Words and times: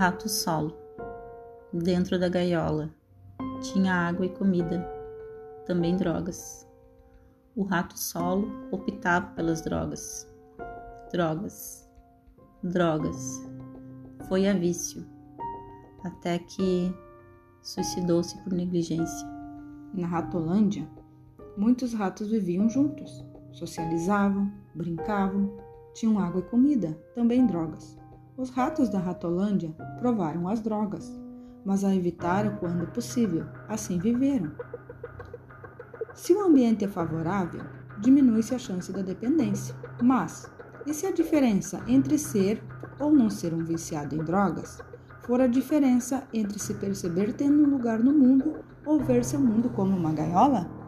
Rato 0.00 0.30
solo. 0.30 0.74
Dentro 1.74 2.18
da 2.18 2.26
gaiola 2.26 2.88
tinha 3.60 3.92
água 3.92 4.24
e 4.24 4.30
comida, 4.30 4.82
também 5.66 5.94
drogas. 5.94 6.66
O 7.54 7.64
rato 7.64 7.98
solo 7.98 8.48
optava 8.70 9.26
pelas 9.34 9.60
drogas. 9.60 10.26
Drogas. 11.12 11.86
Drogas. 12.62 13.46
Foi 14.26 14.48
a 14.48 14.54
vício. 14.54 15.06
Até 16.02 16.38
que 16.38 16.90
suicidou-se 17.60 18.42
por 18.42 18.54
negligência. 18.54 19.28
Na 19.92 20.06
Ratolândia, 20.06 20.88
muitos 21.58 21.92
ratos 21.92 22.30
viviam 22.30 22.70
juntos, 22.70 23.22
socializavam, 23.52 24.50
brincavam, 24.74 25.58
tinham 25.92 26.18
água 26.18 26.40
e 26.40 26.44
comida, 26.44 26.98
também 27.14 27.46
drogas. 27.46 28.00
Os 28.40 28.48
ratos 28.48 28.88
da 28.88 28.98
Ratolândia 28.98 29.70
provaram 29.98 30.48
as 30.48 30.62
drogas, 30.62 31.12
mas 31.62 31.84
a 31.84 31.94
evitaram 31.94 32.56
quando 32.56 32.86
possível, 32.86 33.44
assim 33.68 33.98
viveram. 33.98 34.50
Se 36.14 36.32
o 36.32 36.40
ambiente 36.40 36.82
é 36.82 36.88
favorável, 36.88 37.60
diminui-se 38.00 38.54
a 38.54 38.58
chance 38.58 38.90
da 38.94 39.02
dependência. 39.02 39.74
Mas, 40.02 40.50
e 40.86 40.94
se 40.94 41.04
a 41.04 41.12
diferença 41.12 41.82
entre 41.86 42.16
ser 42.16 42.64
ou 42.98 43.12
não 43.12 43.28
ser 43.28 43.52
um 43.52 43.62
viciado 43.62 44.14
em 44.14 44.24
drogas 44.24 44.78
for 45.20 45.38
a 45.42 45.46
diferença 45.46 46.26
entre 46.32 46.58
se 46.58 46.72
perceber 46.72 47.34
tendo 47.34 47.62
um 47.62 47.68
lugar 47.68 47.98
no 47.98 48.14
mundo 48.14 48.64
ou 48.86 48.98
ver 48.98 49.22
seu 49.22 49.38
mundo 49.38 49.68
como 49.68 49.94
uma 49.94 50.14
gaiola? 50.14 50.79